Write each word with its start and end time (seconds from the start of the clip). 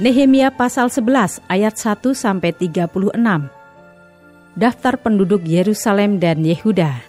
Nehemia 0.00 0.48
pasal 0.48 0.88
11 0.88 1.44
ayat 1.44 1.76
1 1.76 2.16
sampai 2.16 2.56
36. 2.56 3.20
Daftar 4.56 4.96
penduduk 4.96 5.44
Yerusalem 5.44 6.16
dan 6.16 6.40
Yehuda. 6.40 7.04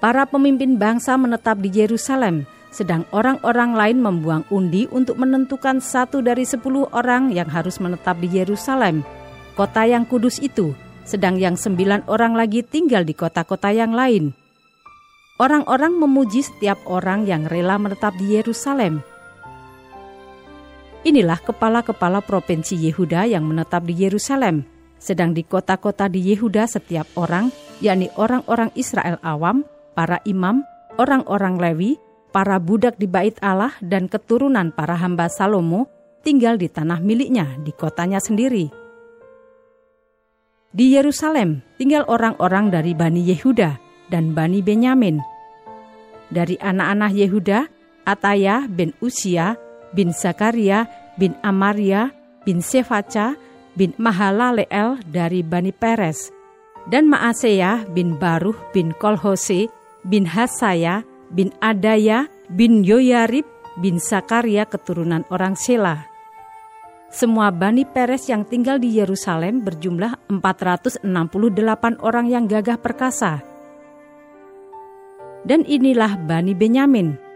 Para 0.00 0.24
pemimpin 0.24 0.80
bangsa 0.80 1.20
menetap 1.20 1.60
di 1.60 1.68
Yerusalem, 1.68 2.48
sedang 2.72 3.04
orang-orang 3.12 3.76
lain 3.76 4.00
membuang 4.00 4.48
undi 4.48 4.88
untuk 4.88 5.20
menentukan 5.20 5.84
satu 5.84 6.24
dari 6.24 6.48
sepuluh 6.48 6.88
orang 6.96 7.28
yang 7.28 7.52
harus 7.52 7.76
menetap 7.76 8.16
di 8.24 8.40
Yerusalem, 8.40 9.04
kota 9.52 9.84
yang 9.84 10.08
kudus 10.08 10.40
itu, 10.40 10.72
sedang 11.04 11.36
yang 11.36 11.60
sembilan 11.60 12.08
orang 12.08 12.32
lagi 12.32 12.64
tinggal 12.64 13.04
di 13.04 13.12
kota-kota 13.12 13.68
yang 13.68 13.92
lain. 13.92 14.32
Orang-orang 15.36 15.92
memuji 16.00 16.40
setiap 16.40 16.80
orang 16.88 17.28
yang 17.28 17.44
rela 17.44 17.76
menetap 17.76 18.16
di 18.16 18.40
Yerusalem 18.40 19.11
Inilah 21.02 21.42
kepala-kepala 21.42 22.22
provinsi 22.22 22.78
Yehuda 22.78 23.26
yang 23.26 23.42
menetap 23.42 23.82
di 23.82 24.06
Yerusalem. 24.06 24.62
Sedang 25.02 25.34
di 25.34 25.42
kota-kota 25.42 26.06
di 26.06 26.22
Yehuda 26.30 26.70
setiap 26.70 27.10
orang, 27.18 27.50
yakni 27.82 28.06
orang-orang 28.14 28.70
Israel 28.78 29.18
awam, 29.26 29.66
para 29.98 30.22
imam, 30.22 30.62
orang-orang 31.02 31.58
Lewi, 31.58 31.98
para 32.30 32.62
budak 32.62 33.02
di 33.02 33.10
bait 33.10 33.34
Allah 33.42 33.74
dan 33.82 34.06
keturunan 34.06 34.70
para 34.70 34.94
hamba 34.94 35.26
Salomo 35.26 35.90
tinggal 36.22 36.54
di 36.54 36.70
tanah 36.70 37.02
miliknya 37.02 37.58
di 37.58 37.74
kotanya 37.74 38.22
sendiri. 38.22 38.70
Di 40.70 40.86
Yerusalem 40.94 41.66
tinggal 41.82 42.06
orang-orang 42.06 42.70
dari 42.70 42.94
Bani 42.94 43.26
Yehuda 43.26 43.76
dan 44.06 44.38
Bani 44.38 44.62
Benyamin. 44.62 45.18
Dari 46.30 46.56
anak-anak 46.56 47.12
Yehuda, 47.12 47.58
Ataya 48.08 48.64
bin 48.70 48.94
Usia 49.04 49.58
bin 49.92 50.10
Zakaria 50.16 50.88
bin 51.16 51.36
Amaria 51.44 52.10
bin 52.42 52.64
Sefaca 52.64 53.38
bin 53.72 53.96
Mahalaleel 53.96 55.00
dari 55.08 55.40
Bani 55.40 55.72
Peres, 55.72 56.28
dan 56.88 57.08
Maaseya 57.08 57.88
bin 57.92 58.20
Baruh 58.20 58.56
bin 58.76 58.92
Kolhose 58.96 59.72
bin 60.04 60.28
Hasaya 60.28 61.06
bin 61.32 61.54
Adaya 61.62 62.28
bin 62.52 62.84
Yoyarib 62.84 63.46
bin 63.80 63.96
Sakaria 63.96 64.68
keturunan 64.68 65.24
orang 65.32 65.56
Sela. 65.56 66.04
Semua 67.12 67.52
Bani 67.52 67.84
Peres 67.84 68.24
yang 68.32 68.48
tinggal 68.48 68.80
di 68.80 68.96
Yerusalem 68.96 69.60
berjumlah 69.60 70.32
468 70.32 71.04
orang 72.00 72.26
yang 72.28 72.48
gagah 72.48 72.80
perkasa. 72.80 73.44
Dan 75.44 75.68
inilah 75.68 76.16
Bani 76.16 76.56
Benyamin, 76.56 77.31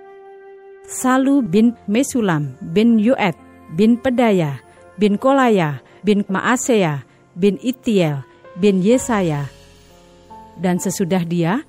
Salu 0.87 1.43
bin 1.43 1.75
Mesulam 1.91 2.55
bin 2.63 3.03
Yuet 3.03 3.35
bin 3.75 3.99
Pedaya 3.99 4.63
bin 4.95 5.19
Kolaya 5.19 5.83
bin 6.07 6.23
Maaseya 6.31 7.03
bin 7.35 7.59
Itiel 7.59 8.23
bin 8.55 8.79
Yesaya. 8.79 9.51
Dan 10.57 10.81
sesudah 10.81 11.27
dia, 11.27 11.67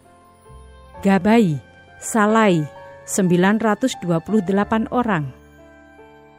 Gabai, 1.04 1.60
Salai, 2.00 2.64
928 3.10 4.06
orang. 4.94 5.34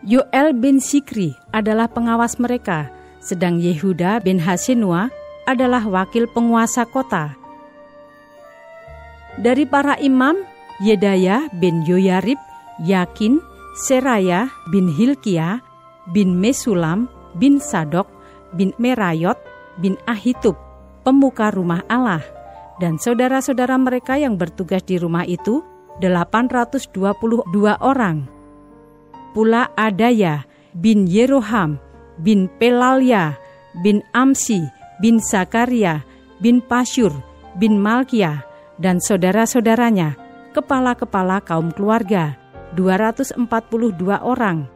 Yoel 0.07 0.55
bin 0.55 0.79
Sikri 0.79 1.35
adalah 1.51 1.91
pengawas 1.91 2.39
mereka, 2.39 2.89
sedang 3.19 3.59
Yehuda 3.59 4.23
bin 4.23 4.39
Hasenua 4.39 5.11
adalah 5.45 5.83
wakil 5.83 6.31
penguasa 6.31 6.87
kota. 6.87 7.35
Dari 9.37 9.67
para 9.67 9.99
imam, 9.99 10.39
Yedaya 10.79 11.51
bin 11.59 11.83
Yoyarib 11.83 12.39
Yakin, 12.83 13.43
Seraya 13.75 14.51
bin 14.71 14.87
Hilkia, 14.91 15.63
bin 16.11 16.39
Mesulam, 16.39 17.11
bin 17.35 17.59
Sadok, 17.59 18.07
bin 18.55 18.75
Merayot, 18.79 19.39
bin 19.79 19.99
Ahitub, 20.07 20.55
pemuka 21.03 21.51
rumah 21.55 21.83
Allah, 21.87 22.23
dan 22.83 22.99
saudara-saudara 22.99 23.79
mereka 23.79 24.19
yang 24.19 24.39
bertugas 24.39 24.83
di 24.87 24.99
rumah 24.99 25.27
itu 25.27 25.63
822 25.99 27.47
orang. 27.83 28.27
Pula 29.35 29.71
Adaya 29.75 30.47
bin 30.75 31.07
Yeroham, 31.07 31.79
bin 32.19 32.47
Pelalya, 32.59 33.39
bin 33.83 34.03
Amsi, 34.15 34.63
bin 35.03 35.19
Zakaria, 35.23 36.03
bin 36.43 36.63
Pasyur, 36.63 37.15
bin 37.59 37.79
Malkia, 37.79 38.47
dan 38.79 39.03
saudara-saudaranya, 39.03 40.15
kepala-kepala 40.55 41.43
kaum 41.43 41.71
keluarga, 41.75 42.39
242 42.77 43.39
orang. 44.21 44.69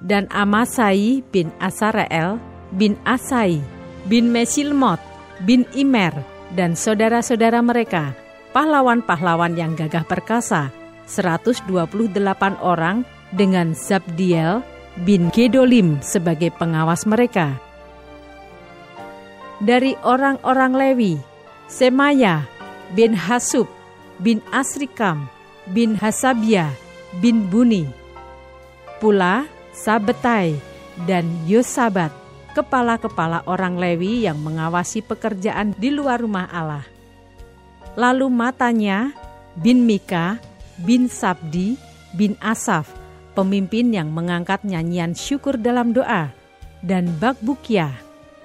Dan 0.00 0.28
Amasai 0.28 1.24
bin 1.32 1.48
Asarael 1.56 2.36
bin 2.72 3.00
Asai 3.08 3.64
bin 4.04 4.28
Mesilmot 4.28 5.00
bin 5.42 5.64
Imer 5.72 6.12
dan 6.54 6.78
saudara-saudara 6.78 7.58
mereka, 7.64 8.14
pahlawan-pahlawan 8.54 9.58
yang 9.58 9.74
gagah 9.74 10.06
perkasa, 10.06 10.70
128 11.10 11.66
orang 12.62 13.02
dengan 13.34 13.74
Zabdiel 13.74 14.62
bin 15.02 15.28
Gedolim 15.34 15.98
sebagai 16.00 16.54
pengawas 16.54 17.04
mereka. 17.04 17.58
Dari 19.58 19.96
orang-orang 20.04 20.72
Lewi, 20.76 21.14
Semaya 21.66 22.46
bin 22.94 23.16
Hasub 23.16 23.66
bin 24.22 24.38
Asrikam 24.54 25.26
bin 25.72 25.98
Hasabia 25.98 26.70
bin 27.18 27.46
Buni, 27.46 27.86
pula 28.98 29.46
Sabetai 29.76 30.56
dan 31.04 31.28
Yosabat, 31.44 32.10
kepala-kepala 32.56 33.44
orang 33.44 33.76
Lewi 33.76 34.24
yang 34.24 34.40
mengawasi 34.40 35.04
pekerjaan 35.04 35.76
di 35.76 35.92
luar 35.92 36.24
rumah 36.24 36.48
Allah. 36.48 36.88
Lalu 37.96 38.32
matanya 38.32 39.12
bin 39.56 39.84
Mika, 39.84 40.40
bin 40.80 41.08
Sabdi, 41.08 41.76
bin 42.16 42.36
Asaf, 42.40 42.88
pemimpin 43.36 43.92
yang 43.92 44.08
mengangkat 44.12 44.64
nyanyian 44.64 45.12
syukur 45.12 45.60
dalam 45.60 45.92
doa, 45.92 46.32
dan 46.80 47.12
Bakbukia, 47.20 47.92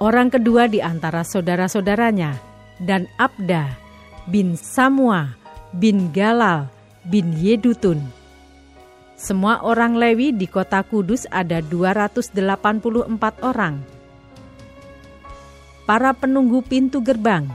orang 0.04 0.28
kedua 0.28 0.68
di 0.68 0.84
antara 0.84 1.24
saudara-saudaranya, 1.24 2.36
dan 2.84 3.08
Abda, 3.16 3.76
bin 4.28 4.60
Samua, 4.60 5.36
bin 5.72 6.12
Galal, 6.12 6.68
bin 7.08 7.32
Yedutun, 7.36 8.00
semua 9.22 9.62
orang 9.62 9.94
Lewi 9.94 10.34
di 10.34 10.50
kota 10.50 10.82
Kudus 10.82 11.30
ada 11.30 11.62
284 11.62 12.34
orang. 13.46 13.78
Para 15.86 16.10
penunggu 16.18 16.66
pintu 16.66 17.06
gerbang, 17.06 17.46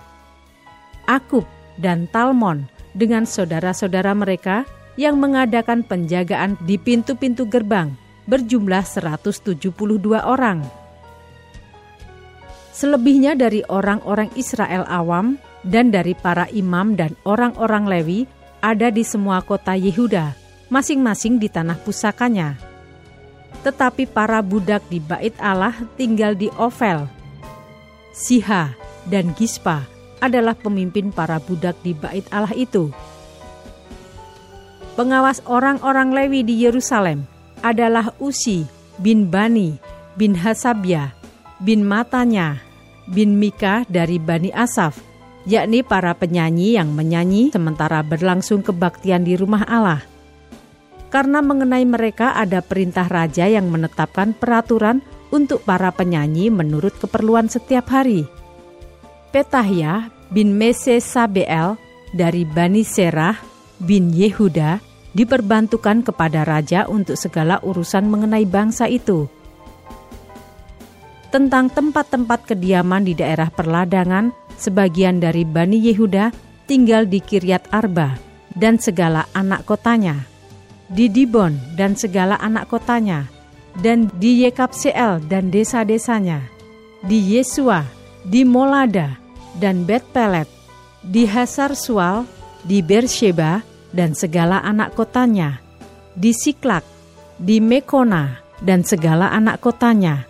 Akub 1.10 1.42
dan 1.74 2.06
Talmon 2.06 2.70
dengan 2.94 3.26
saudara-saudara 3.26 4.14
mereka 4.14 4.62
yang 4.94 5.18
mengadakan 5.18 5.82
penjagaan 5.82 6.54
di 6.62 6.78
pintu-pintu 6.78 7.50
gerbang 7.50 7.90
berjumlah 8.30 8.86
172 8.86 9.74
orang. 10.22 10.62
Selebihnya 12.70 13.34
dari 13.34 13.66
orang-orang 13.66 14.30
Israel 14.38 14.86
awam 14.86 15.34
dan 15.66 15.90
dari 15.90 16.14
para 16.14 16.46
imam 16.54 16.94
dan 16.94 17.18
orang-orang 17.26 17.90
Lewi 17.90 18.20
ada 18.62 18.92
di 18.92 19.02
semua 19.02 19.42
kota 19.42 19.74
Yehuda 19.74 20.45
masing-masing 20.68 21.38
di 21.38 21.46
tanah 21.50 21.78
pusakanya. 21.80 22.58
Tetapi 23.62 24.06
para 24.06 24.42
budak 24.42 24.86
di 24.86 25.02
bait 25.02 25.34
Allah 25.42 25.74
tinggal 25.98 26.38
di 26.38 26.50
Ovel. 26.54 27.06
Siha 28.14 28.72
dan 29.06 29.34
Gispa 29.36 29.86
adalah 30.22 30.56
pemimpin 30.56 31.12
para 31.12 31.36
budak 31.42 31.76
di 31.84 31.92
bait 31.92 32.24
Allah 32.32 32.54
itu. 32.54 32.90
Pengawas 34.96 35.44
orang-orang 35.44 36.16
Lewi 36.16 36.40
di 36.40 36.64
Yerusalem 36.64 37.28
adalah 37.60 38.16
Usi 38.16 38.64
bin 38.96 39.28
Bani 39.28 39.76
bin 40.16 40.32
Hasabia 40.32 41.12
bin 41.60 41.84
Matanya 41.84 42.64
bin 43.06 43.38
Mika 43.38 43.86
dari 43.86 44.18
Bani 44.18 44.50
Asaf, 44.50 44.98
yakni 45.46 45.86
para 45.86 46.16
penyanyi 46.16 46.74
yang 46.74 46.90
menyanyi 46.90 47.54
sementara 47.54 48.02
berlangsung 48.02 48.64
kebaktian 48.66 49.22
di 49.22 49.38
rumah 49.38 49.62
Allah. 49.68 50.15
Karena 51.16 51.40
mengenai 51.40 51.88
mereka 51.88 52.36
ada 52.36 52.60
perintah 52.60 53.08
raja 53.08 53.48
yang 53.48 53.72
menetapkan 53.72 54.36
peraturan 54.36 55.00
untuk 55.32 55.64
para 55.64 55.88
penyanyi 55.88 56.52
menurut 56.52 56.92
keperluan 57.00 57.48
setiap 57.48 57.88
hari. 57.88 58.28
Petahya 59.32 60.12
bin 60.28 60.60
Mese 60.60 61.00
Sabeel 61.00 61.80
dari 62.12 62.44
Bani 62.44 62.84
Serah 62.84 63.32
bin 63.80 64.12
Yehuda 64.12 64.76
diperbantukan 65.16 66.04
kepada 66.04 66.44
raja 66.44 66.84
untuk 66.84 67.16
segala 67.16 67.64
urusan 67.64 68.04
mengenai 68.12 68.44
bangsa 68.44 68.84
itu. 68.84 69.24
Tentang 71.32 71.72
tempat-tempat 71.72 72.44
kediaman 72.44 73.08
di 73.08 73.16
daerah 73.16 73.48
perladangan, 73.48 74.36
sebagian 74.60 75.16
dari 75.16 75.48
Bani 75.48 75.80
Yehuda 75.80 76.28
tinggal 76.68 77.08
di 77.08 77.24
Kiryat 77.24 77.72
Arba 77.72 78.20
dan 78.52 78.76
segala 78.76 79.24
anak 79.32 79.64
kotanya, 79.64 80.35
di 80.90 81.10
Dibon 81.10 81.58
dan 81.74 81.98
segala 81.98 82.38
anak 82.38 82.70
kotanya, 82.70 83.26
dan 83.80 84.08
di 84.16 84.46
Yekapseel 84.46 85.20
dan 85.26 85.50
desa-desanya, 85.52 86.40
di 87.04 87.36
Yesua, 87.36 87.84
di 88.26 88.42
Molada, 88.46 89.18
dan 89.58 89.84
Bet 89.84 90.04
Pelet, 90.12 90.48
di 91.04 91.28
Hasar 91.28 91.76
Sual, 91.76 92.24
di 92.66 92.82
Bersheba, 92.82 93.62
dan 93.94 94.12
segala 94.12 94.60
anak 94.64 94.96
kotanya, 94.98 95.62
di 96.16 96.34
Siklak, 96.34 96.82
di 97.38 97.60
Mekona, 97.62 98.40
dan 98.64 98.82
segala 98.82 99.30
anak 99.32 99.60
kotanya, 99.60 100.24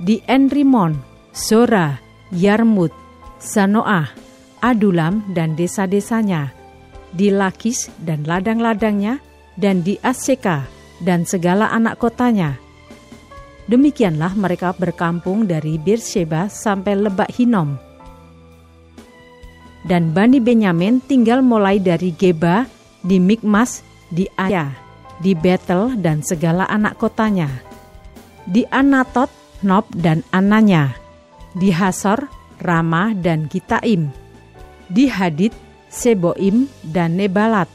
di 0.00 0.20
Enrimon, 0.24 0.96
Sora, 1.30 2.00
Yarmut, 2.32 2.92
Sanoah, 3.38 4.10
Adulam, 4.58 5.22
dan 5.36 5.54
desa-desanya, 5.54 6.50
di 7.14 7.30
Lakis 7.30 7.92
dan 8.02 8.26
ladang-ladangnya, 8.26 9.22
dan 9.58 9.82
di 9.82 9.98
Aseka, 10.00 10.70
dan 11.02 11.26
segala 11.26 11.68
anak 11.74 11.98
kotanya. 11.98 12.56
Demikianlah 13.68 14.32
mereka 14.32 14.72
berkampung 14.72 15.44
dari 15.44 15.76
Beersheba 15.76 16.48
sampai 16.48 16.96
Lebak 16.96 17.28
Hinom. 17.36 17.76
Dan 19.84 20.16
Bani 20.16 20.40
Benyamin 20.40 21.04
tinggal 21.04 21.44
mulai 21.44 21.76
dari 21.76 22.14
Geba 22.16 22.64
di 23.04 23.20
Mikmas, 23.20 23.84
di 24.08 24.24
Aya, 24.40 24.72
di 25.20 25.36
Betel 25.36 26.00
dan 26.00 26.24
segala 26.24 26.64
anak 26.70 26.96
kotanya, 26.96 27.50
di 28.48 28.64
Anatot, 28.72 29.28
Nob 29.60 29.84
dan 29.92 30.24
Ananya, 30.32 30.94
di 31.52 31.68
Hasor, 31.74 32.30
Ramah 32.62 33.12
dan 33.12 33.50
Gitaim, 33.52 34.08
di 34.88 35.10
Hadid, 35.10 35.52
Seboim 35.88 36.68
dan 36.84 37.20
Nebalat, 37.20 37.68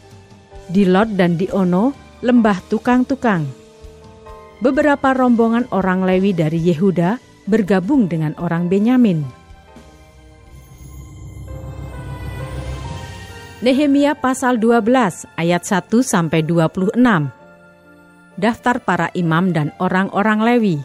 di 0.74 0.90
Lot 0.90 1.14
dan 1.14 1.38
di 1.38 1.46
Ono, 1.54 1.94
lembah 2.26 2.58
tukang-tukang. 2.66 3.46
Beberapa 4.58 5.14
rombongan 5.14 5.70
orang 5.70 6.02
Lewi 6.02 6.34
dari 6.34 6.58
Yehuda 6.58 7.22
bergabung 7.46 8.10
dengan 8.10 8.34
orang 8.42 8.72
Benyamin 8.72 9.44
Nehemia 13.64 14.12
pasal 14.12 14.60
12 14.60 15.40
ayat 15.40 15.64
1 15.64 15.88
sampai 16.04 16.44
26. 16.44 17.00
Daftar 18.36 18.84
para 18.84 19.08
imam 19.16 19.56
dan 19.56 19.72
orang-orang 19.80 20.44
Lewi. 20.44 20.78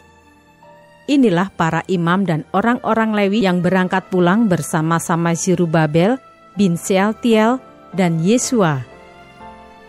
Inilah 1.11 1.51
para 1.51 1.83
imam 1.91 2.23
dan 2.23 2.47
orang-orang 2.55 3.11
Lewi 3.11 3.43
yang 3.43 3.59
berangkat 3.59 4.07
pulang 4.07 4.47
bersama-sama 4.47 5.35
Zerubabel 5.35 6.23
bin 6.55 6.79
Sealtiel 6.79 7.59
dan 7.91 8.23
Yesua. 8.23 8.88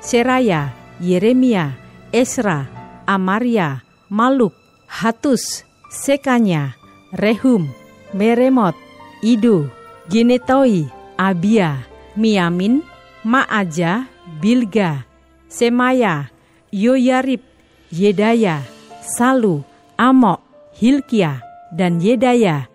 Seraya, 0.00 0.72
Yeremia, 0.96 1.76
Esra, 2.08 2.64
Amaria, 3.04 3.84
Maluk, 4.08 4.56
Hatus, 4.88 5.68
Sekanya, 5.92 6.74
Rehum, 7.12 7.68
Meremot, 8.16 8.74
Idu, 9.20 9.68
Ginetoi, 10.08 10.88
Abia, 11.20 11.84
Miamin, 12.16 12.80
Ma'aja, 13.28 14.08
Bilga, 14.40 15.04
Semaya, 15.46 16.32
Yoyarib, 16.72 17.44
Yedaya, 17.92 18.64
Salu, 19.04 19.60
Amok, 20.00 20.40
Hilkia, 20.80 21.44
dan 21.76 22.00
Yedaya. 22.00 22.66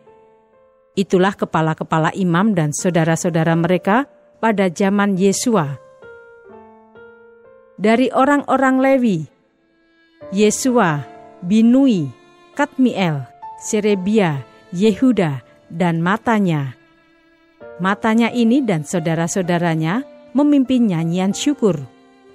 Itulah 0.95 1.35
kepala-kepala 1.35 2.15
imam 2.15 2.55
dan 2.55 2.71
saudara-saudara 2.71 3.57
mereka 3.59 4.07
pada 4.39 4.71
zaman 4.71 5.19
Yesua. 5.19 5.84
Dari 7.75 8.07
orang-orang 8.11 8.79
Lewi, 8.79 9.19
Yesua, 10.31 11.03
Binui, 11.43 12.07
Katmiel, 12.55 13.27
Serebia, 13.59 14.39
Yehuda, 14.71 15.43
dan 15.67 15.99
matanya, 15.99 16.75
Matanya 17.75 18.31
ini 18.31 18.63
dan 18.63 18.87
saudara-saudaranya 18.87 20.07
memimpin 20.31 20.87
nyanyian 20.87 21.35
syukur. 21.35 21.75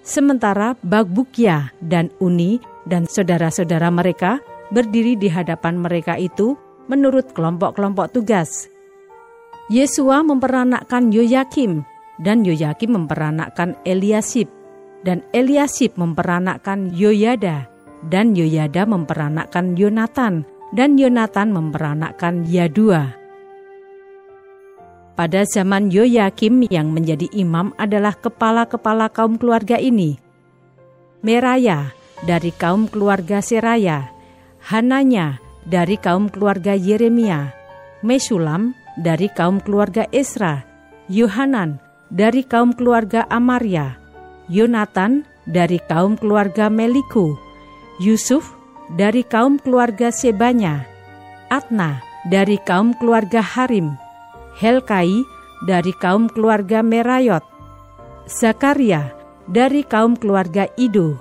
Sementara 0.04 0.76
Bagbukya 0.84 1.72
dan 1.80 2.12
Uni 2.20 2.60
dan 2.84 3.08
saudara-saudara 3.08 3.88
mereka 3.88 4.44
berdiri 4.68 5.16
di 5.16 5.32
hadapan 5.32 5.80
mereka 5.80 6.20
itu 6.20 6.60
menurut 6.92 7.32
kelompok-kelompok 7.32 8.12
tugas. 8.12 8.68
Yesua 9.72 10.20
memperanakkan 10.20 11.08
Yoyakim 11.08 11.88
dan 12.20 12.44
Yoyakim 12.44 13.00
memperanakkan 13.00 13.80
Eliasib 13.88 14.52
dan 15.06 15.24
Eliasib 15.32 15.96
memperanakkan 15.96 16.92
Yoyada 16.92 17.70
dan 18.08 18.32
Yoyada 18.32 18.88
memperanakkan 18.88 19.76
Yonatan 19.76 20.48
dan 20.72 20.96
Yonatan 20.96 21.52
memperanakkan 21.52 22.48
Yadua. 22.48 23.16
Pada 25.20 25.44
zaman 25.44 25.92
Yoyakim 25.92 26.64
yang 26.72 26.96
menjadi 26.96 27.28
imam 27.36 27.76
adalah 27.76 28.16
kepala-kepala 28.16 29.12
kaum 29.12 29.36
keluarga 29.36 29.76
ini. 29.76 30.16
Meraya 31.20 31.92
dari 32.24 32.48
kaum 32.56 32.88
keluarga 32.88 33.44
Seraya, 33.44 34.08
Hananya 34.72 35.36
dari 35.68 36.00
kaum 36.00 36.32
keluarga 36.32 36.72
Yeremia, 36.72 37.52
Mesulam 38.00 38.72
dari 38.96 39.28
kaum 39.28 39.60
keluarga 39.60 40.08
Esra, 40.08 40.64
Yohanan 41.12 41.76
dari 42.08 42.40
kaum 42.40 42.72
keluarga 42.72 43.28
Amaria, 43.28 43.99
Yonatan 44.50 45.22
dari 45.46 45.78
kaum 45.86 46.18
keluarga 46.18 46.66
Meliku, 46.66 47.38
Yusuf 48.02 48.50
dari 48.98 49.22
kaum 49.22 49.62
keluarga 49.62 50.10
Sebanya, 50.10 50.82
Atna 51.46 52.02
dari 52.26 52.58
kaum 52.58 52.90
keluarga 52.98 53.38
Harim, 53.38 53.94
Helkai 54.58 55.22
dari 55.62 55.94
kaum 55.94 56.26
keluarga 56.26 56.82
Merayot, 56.82 57.46
Zakaria 58.26 59.14
dari 59.46 59.86
kaum 59.86 60.18
keluarga 60.18 60.66
Ido, 60.74 61.14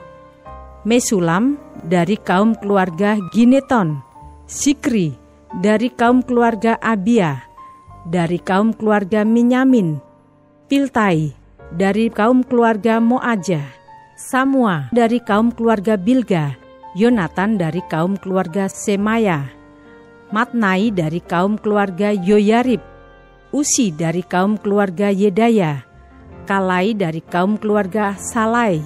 Mesulam 0.82 1.62
dari 1.86 2.18
kaum 2.18 2.58
keluarga 2.58 3.22
Gineton, 3.30 4.02
Sikri 4.50 5.14
dari 5.54 5.94
kaum 5.94 6.26
keluarga 6.26 6.82
Abia, 6.82 7.46
dari 8.10 8.42
kaum 8.42 8.74
keluarga 8.74 9.22
Minyamin, 9.22 10.02
Piltai 10.66 11.39
dari 11.70 12.10
kaum 12.10 12.42
keluarga 12.42 12.98
Moaja, 12.98 13.62
Samua 14.18 14.90
dari 14.90 15.22
kaum 15.22 15.54
keluarga 15.54 15.96
Bilga, 15.96 16.58
Yonatan 16.98 17.62
dari 17.62 17.86
kaum 17.86 18.18
keluarga 18.18 18.66
Semaya, 18.66 19.54
Matnai 20.34 20.90
dari 20.90 21.22
kaum 21.22 21.62
keluarga 21.62 22.10
Yoyarib, 22.10 22.82
Usi 23.54 23.94
dari 23.94 24.26
kaum 24.26 24.58
keluarga 24.58 25.14
Yedaya, 25.14 25.86
Kalai 26.50 26.98
dari 26.98 27.22
kaum 27.22 27.62
keluarga 27.62 28.18
Salai, 28.18 28.82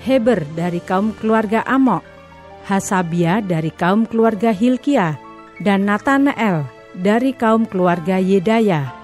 Heber 0.00 0.44
dari 0.56 0.80
kaum 0.80 1.12
keluarga 1.12 1.60
Amok, 1.68 2.04
Hasabia 2.64 3.44
dari 3.44 3.68
kaum 3.68 4.08
keluarga 4.08 4.48
Hilkia, 4.52 5.20
dan 5.60 5.84
Nathanael 5.84 6.64
dari 6.96 7.36
kaum 7.36 7.68
keluarga 7.68 8.16
Yedaya. 8.16 9.03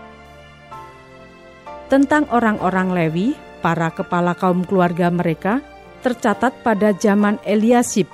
Tentang 1.90 2.30
orang-orang 2.30 2.94
Lewi, 2.94 3.34
para 3.58 3.90
kepala 3.90 4.38
kaum 4.38 4.62
keluarga 4.62 5.10
mereka, 5.10 5.58
tercatat 6.06 6.62
pada 6.62 6.94
zaman 6.94 7.42
Eliasib, 7.42 8.06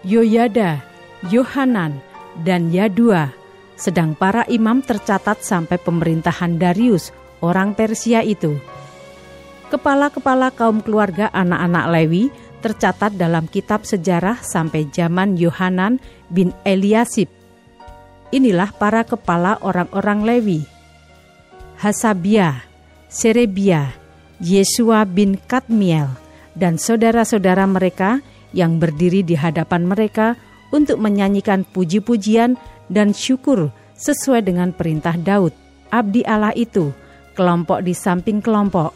Yoyada, 0.00 0.80
Yohanan, 1.28 2.00
dan 2.40 2.72
Yadua, 2.72 3.28
sedang 3.76 4.16
para 4.16 4.48
imam 4.48 4.80
tercatat 4.80 5.44
sampai 5.44 5.76
pemerintahan 5.76 6.56
Darius, 6.56 7.12
orang 7.44 7.76
Persia 7.76 8.24
itu. 8.24 8.56
Kepala-kepala 9.68 10.48
kaum 10.56 10.80
keluarga 10.80 11.28
anak-anak 11.30 11.86
Lewi 11.92 12.32
tercatat 12.64 13.20
dalam 13.20 13.48
kitab 13.48 13.84
sejarah 13.84 14.40
sampai 14.40 14.88
zaman 14.88 15.36
Yohanan 15.36 16.00
bin 16.32 16.56
Eliasib. 16.64 17.28
Inilah 18.32 18.72
para 18.72 19.04
kepala 19.04 19.60
orang-orang 19.60 20.24
Lewi. 20.24 20.60
Hasabia, 21.80 22.69
Serebia, 23.10 23.90
Yesua 24.38 25.02
bin 25.02 25.34
Kadmiel, 25.50 26.06
dan 26.54 26.78
saudara-saudara 26.78 27.66
mereka 27.66 28.22
yang 28.54 28.78
berdiri 28.78 29.26
di 29.26 29.34
hadapan 29.34 29.82
mereka 29.82 30.38
untuk 30.70 31.02
menyanyikan 31.02 31.66
puji-pujian 31.66 32.54
dan 32.86 33.10
syukur 33.10 33.74
sesuai 33.98 34.46
dengan 34.46 34.70
perintah 34.70 35.18
Daud, 35.18 35.50
abdi 35.90 36.22
Allah 36.22 36.54
itu, 36.54 36.94
kelompok 37.34 37.82
di 37.82 37.98
samping 37.98 38.38
kelompok. 38.38 38.94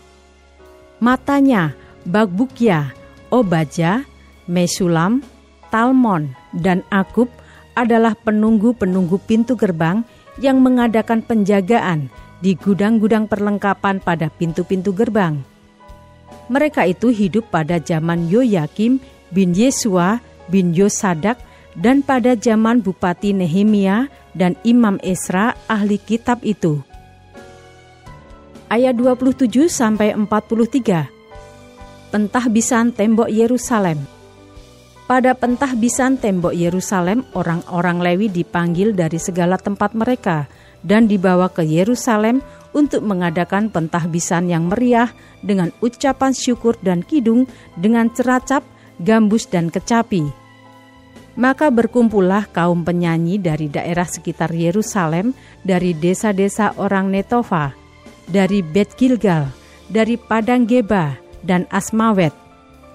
Matanya, 1.03 1.75
Bagbukya, 2.07 2.95
Obaja, 3.35 4.07
Mesulam, 4.47 5.27
Talmon, 5.75 6.31
dan 6.55 6.87
Akub 6.95 7.27
adalah 7.75 8.15
penunggu-penunggu 8.15 9.19
pintu 9.27 9.59
gerbang 9.59 10.07
yang 10.39 10.63
mengadakan 10.63 11.19
penjagaan 11.19 12.15
di 12.45 12.53
gudang-gudang 12.61 13.25
perlengkapan 13.25 14.05
pada 14.05 14.29
pintu-pintu 14.29 14.93
gerbang. 14.93 15.41
Mereka 16.53 16.85
itu 16.85 17.09
hidup 17.09 17.49
pada 17.49 17.81
zaman 17.81 18.29
Yoyakim 18.29 19.01
bin 19.33 19.57
Yesua 19.57 20.21
bin 20.53 20.77
Yosadak 20.77 21.41
dan 21.73 22.05
pada 22.05 22.37
zaman 22.37 22.85
Bupati 22.85 23.33
Nehemia 23.33 24.13
dan 24.37 24.61
Imam 24.61 25.01
Esra 25.01 25.57
ahli 25.73 25.97
kitab 25.97 26.45
itu. 26.45 26.85
Ayat 28.69 28.93
27 28.93 29.73
sampai 29.73 30.13
43. 30.13 31.09
Pentahbisan 32.13 32.93
tembok 32.93 33.33
Yerusalem. 33.33 34.05
Pada 35.05 35.37
pentahbisan 35.37 36.17
tembok 36.17 36.57
Yerusalem, 36.57 37.29
orang-orang 37.37 38.01
Lewi 38.01 38.33
dipanggil 38.33 38.97
dari 38.97 39.21
segala 39.21 39.61
tempat 39.61 39.93
mereka 39.93 40.49
dan 40.85 41.09
dibawa 41.09 41.49
ke 41.49 41.65
Yerusalem 41.65 42.45
untuk 42.77 43.03
mengadakan 43.03 43.73
pentahbisan 43.73 44.47
yang 44.53 44.69
meriah 44.69 45.09
dengan 45.41 45.73
ucapan 45.81 46.37
syukur 46.37 46.77
dan 46.85 47.01
kidung 47.01 47.49
dengan 47.75 48.13
ceracap, 48.13 48.63
gambus, 49.01 49.49
dan 49.49 49.73
kecapi 49.73 50.45
maka 51.35 51.71
berkumpullah 51.71 52.47
kaum 52.51 52.87
penyanyi 52.87 53.43
dari 53.43 53.67
daerah 53.67 54.07
sekitar 54.07 54.55
Yerusalem, 54.55 55.35
dari 55.67 55.95
desa-desa 55.95 56.75
orang 56.79 57.11
Netova, 57.11 57.75
dari 58.31 58.63
Bet 58.63 58.95
Gilgal, 58.95 59.51
dari 59.91 60.15
Padang 60.15 60.65
Geba, 60.67 61.19
dan 61.43 61.67
Asmawet. 61.75 62.33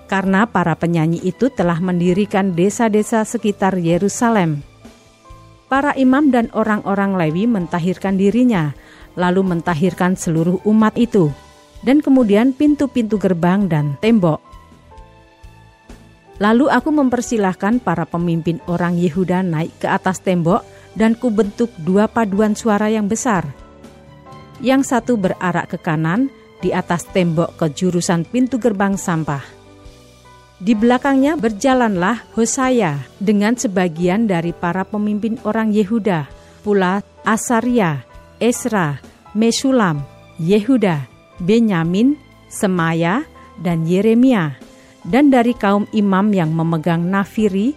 Karena 0.10 0.50
para 0.50 0.74
penyanyi 0.74 1.22
itu 1.22 1.54
telah 1.54 1.78
mendirikan 1.78 2.58
desa-desa 2.58 3.22
sekitar 3.28 3.78
Yerusalem. 3.78 4.66
Para 5.70 5.94
imam 5.94 6.34
dan 6.34 6.50
orang-orang 6.58 7.14
Lewi 7.14 7.46
mentahirkan 7.46 8.18
dirinya, 8.18 8.74
lalu 9.14 9.46
mentahirkan 9.46 10.18
seluruh 10.18 10.58
umat 10.66 10.98
itu, 10.98 11.30
dan 11.86 12.02
kemudian 12.02 12.58
pintu-pintu 12.58 13.22
gerbang 13.22 13.70
dan 13.70 13.94
tembok 14.02 14.50
Lalu 16.40 16.72
aku 16.72 16.90
mempersilahkan 16.96 17.84
para 17.84 18.08
pemimpin 18.08 18.64
orang 18.72 18.96
Yehuda 18.96 19.44
naik 19.44 19.84
ke 19.84 19.88
atas 19.92 20.24
tembok 20.24 20.64
dan 20.96 21.14
kubentuk 21.20 21.68
dua 21.84 22.08
paduan 22.08 22.56
suara 22.56 22.88
yang 22.88 23.12
besar. 23.12 23.44
Yang 24.64 24.96
satu 24.96 25.20
berarak 25.20 25.76
ke 25.76 25.78
kanan 25.80 26.32
di 26.64 26.72
atas 26.72 27.04
tembok 27.12 27.60
ke 27.60 27.68
jurusan 27.76 28.24
pintu 28.24 28.56
gerbang 28.56 28.96
sampah. 28.96 29.59
Di 30.60 30.76
belakangnya 30.76 31.40
berjalanlah 31.40 32.28
Hosaya 32.36 33.00
dengan 33.16 33.56
sebagian 33.56 34.28
dari 34.28 34.52
para 34.52 34.84
pemimpin 34.84 35.40
orang 35.48 35.72
Yehuda, 35.72 36.28
pula 36.68 37.00
Asaria, 37.24 38.04
Esra, 38.44 39.00
Mesulam, 39.32 40.04
Yehuda, 40.36 41.08
Benyamin, 41.40 42.20
Semaya, 42.52 43.24
dan 43.60 43.88
Yeremia 43.88 44.60
dan 45.08 45.32
dari 45.32 45.56
kaum 45.56 45.88
imam 45.96 46.32
yang 46.36 46.52
memegang 46.52 47.08
nafiri, 47.08 47.76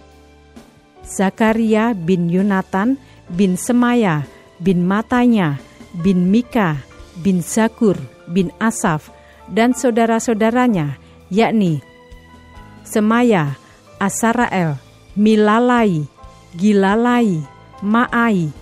Zakaria 1.03 1.91
bin 1.95 2.31
Yunatan 2.31 2.95
bin 3.31 3.59
Semaya 3.59 4.23
bin 4.59 4.87
Matanya 4.87 5.59
bin 5.99 6.31
Mika 6.31 6.79
bin 7.19 7.43
Zakur 7.43 7.99
bin 8.31 8.51
Asaf 8.59 9.11
dan 9.51 9.75
saudara-saudaranya 9.75 10.95
yakni 11.27 11.83
Semaya, 12.93 13.57
Asarael, 13.97 14.77
Milalai, 15.17 16.05
Gilalai, 16.53 17.41
Maai, 17.81 18.53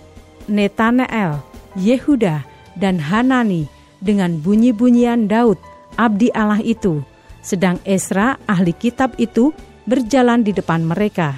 Netaneel, 0.47 1.43
Yehuda, 1.75 2.47
dan 2.79 2.95
Hanani 2.95 3.67
dengan 3.99 4.39
bunyi-bunyian 4.39 5.27
Daud, 5.27 5.59
abdi 5.99 6.31
Allah 6.31 6.63
itu, 6.63 7.03
sedang 7.43 7.75
Esra, 7.83 8.39
ahli 8.47 8.71
kitab 8.71 9.19
itu, 9.19 9.51
berjalan 9.83 10.47
di 10.47 10.55
depan 10.55 10.87
mereka. 10.87 11.35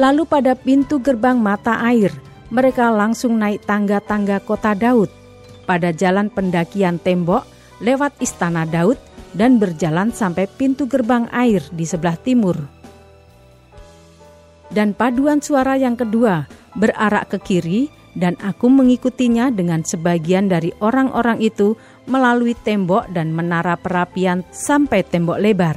Lalu 0.00 0.24
pada 0.24 0.56
pintu 0.56 0.96
gerbang 0.96 1.36
mata 1.36 1.76
air, 1.84 2.08
mereka 2.48 2.88
langsung 2.88 3.36
naik 3.36 3.68
tangga-tangga 3.68 4.40
kota 4.40 4.72
Daud, 4.72 5.12
pada 5.68 5.92
jalan 5.92 6.32
pendakian 6.32 6.96
tembok, 6.96 7.44
lewat 7.84 8.16
istana 8.24 8.64
Daud, 8.64 8.96
dan 9.36 9.60
berjalan 9.60 10.08
sampai 10.10 10.48
pintu 10.48 10.88
gerbang 10.88 11.28
air 11.30 11.60
di 11.76 11.84
sebelah 11.84 12.16
timur. 12.16 12.56
Dan 14.72 14.96
paduan 14.96 15.44
suara 15.44 15.78
yang 15.78 15.94
kedua 15.94 16.48
berarak 16.74 17.30
ke 17.30 17.38
kiri, 17.38 17.82
dan 18.16 18.32
aku 18.40 18.72
mengikutinya 18.72 19.52
dengan 19.52 19.84
sebagian 19.84 20.48
dari 20.48 20.72
orang-orang 20.80 21.36
itu 21.44 21.76
melalui 22.08 22.56
tembok 22.56 23.12
dan 23.12 23.28
menara 23.30 23.76
perapian 23.76 24.40
sampai 24.50 25.04
tembok 25.04 25.36
lebar. 25.36 25.76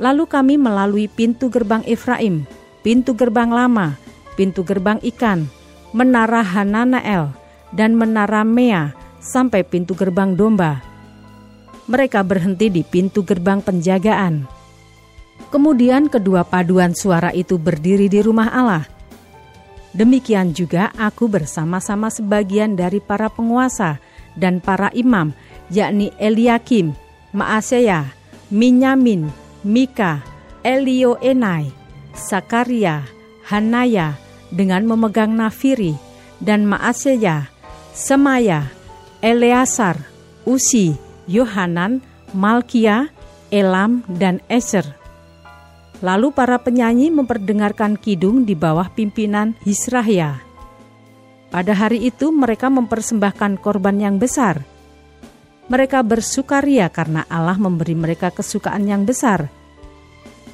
Lalu 0.00 0.24
kami 0.24 0.56
melalui 0.56 1.12
pintu 1.12 1.52
gerbang 1.52 1.84
Efraim, 1.84 2.48
pintu 2.80 3.12
gerbang 3.12 3.52
lama, 3.52 4.00
pintu 4.32 4.64
gerbang 4.64 4.96
ikan, 5.12 5.44
menara 5.92 6.40
Hananael, 6.40 7.36
dan 7.76 7.92
menara 7.92 8.40
Mea 8.40 8.96
sampai 9.20 9.60
pintu 9.60 9.92
gerbang 9.92 10.32
domba. 10.32 10.89
Mereka 11.88 12.20
berhenti 12.26 12.68
di 12.68 12.82
pintu 12.84 13.24
gerbang 13.24 13.64
penjagaan. 13.64 14.44
Kemudian 15.48 16.12
kedua 16.12 16.44
paduan 16.44 16.92
suara 16.92 17.32
itu 17.32 17.56
berdiri 17.56 18.06
di 18.06 18.20
rumah 18.20 18.52
Allah. 18.52 18.84
Demikian 19.90 20.54
juga 20.54 20.94
aku 20.94 21.26
bersama-sama 21.26 22.12
sebagian 22.12 22.78
dari 22.78 23.02
para 23.02 23.26
penguasa, 23.26 23.98
dan 24.38 24.62
para 24.62 24.94
imam, 24.94 25.34
yakni 25.66 26.14
Eliakim, 26.22 26.94
Maaseya, 27.34 28.14
Minyamin, 28.54 29.26
Mika, 29.66 30.22
Elioenai, 30.62 31.74
Sakaria, 32.14 33.02
Hanaya, 33.50 34.14
dengan 34.54 34.86
memegang 34.86 35.34
nafiri, 35.34 35.98
dan 36.38 36.62
Maaseya, 36.70 37.50
Semaya, 37.90 38.70
Eleasar, 39.18 39.98
Usi, 40.46 40.94
Yohanan, 41.30 42.02
Malkia, 42.34 43.14
Elam, 43.54 44.02
dan 44.10 44.42
Eser. 44.50 44.98
Lalu 46.02 46.34
para 46.34 46.58
penyanyi 46.58 47.14
memperdengarkan 47.14 47.94
kidung 47.94 48.42
di 48.42 48.58
bawah 48.58 48.90
pimpinan 48.90 49.54
Hisrahya. 49.62 50.42
Pada 51.54 51.74
hari 51.74 52.10
itu 52.10 52.34
mereka 52.34 52.66
mempersembahkan 52.66 53.62
korban 53.62 54.02
yang 54.02 54.18
besar. 54.18 54.66
Mereka 55.70 56.02
bersukaria 56.02 56.90
karena 56.90 57.22
Allah 57.30 57.58
memberi 57.58 57.94
mereka 57.94 58.34
kesukaan 58.34 58.90
yang 58.90 59.06
besar. 59.06 59.50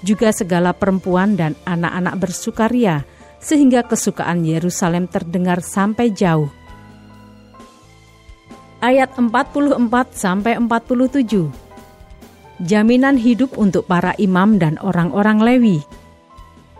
Juga 0.04 0.28
segala 0.32 0.76
perempuan 0.76 1.36
dan 1.40 1.56
anak-anak 1.64 2.14
bersukaria 2.20 3.04
sehingga 3.40 3.84
kesukaan 3.84 4.44
Yerusalem 4.44 5.08
terdengar 5.08 5.60
sampai 5.60 6.12
jauh. 6.12 6.52
Ayat 8.86 9.18
44 9.18 9.82
sampai 10.14 10.54
47. 10.62 11.50
Jaminan 12.62 13.18
hidup 13.18 13.58
untuk 13.58 13.82
para 13.90 14.14
imam 14.14 14.62
dan 14.62 14.78
orang-orang 14.78 15.42
Lewi. 15.42 15.82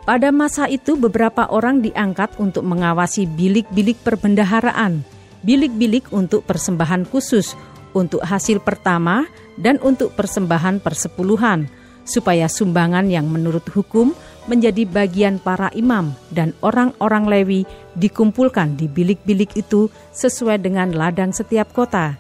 Pada 0.07 0.31
masa 0.31 0.71
itu 0.71 0.95
beberapa 0.95 1.51
orang 1.51 1.83
diangkat 1.83 2.39
untuk 2.39 2.63
mengawasi 2.63 3.27
bilik-bilik 3.27 3.99
perbendaharaan, 4.07 5.03
bilik-bilik 5.43 6.07
untuk 6.15 6.47
persembahan 6.47 7.11
khusus, 7.11 7.59
untuk 7.91 8.23
hasil 8.23 8.63
pertama 8.63 9.27
dan 9.59 9.83
untuk 9.83 10.15
persembahan 10.15 10.79
persepuluhan, 10.79 11.67
supaya 12.07 12.47
sumbangan 12.47 13.11
yang 13.11 13.27
menurut 13.27 13.67
hukum 13.69 14.15
menjadi 14.47 14.87
bagian 14.87 15.43
para 15.43 15.69
imam 15.75 16.15
dan 16.31 16.55
orang-orang 16.63 17.27
Lewi 17.27 17.61
dikumpulkan 17.99 18.79
di 18.79 18.87
bilik-bilik 18.87 19.59
itu 19.59 19.91
sesuai 20.15 20.63
dengan 20.63 20.95
ladang 20.95 21.35
setiap 21.35 21.75
kota. 21.75 22.17